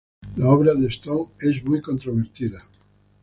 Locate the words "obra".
0.49-0.73